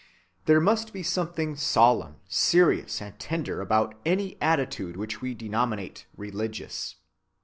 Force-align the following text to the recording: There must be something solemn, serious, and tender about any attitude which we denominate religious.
There 0.45 0.59
must 0.59 0.93
be 0.93 1.03
something 1.03 1.55
solemn, 1.55 2.15
serious, 2.27 3.03
and 3.03 3.19
tender 3.19 3.61
about 3.61 3.93
any 4.03 4.35
attitude 4.41 4.97
which 4.97 5.21
we 5.21 5.35
denominate 5.35 6.07
religious. 6.17 6.95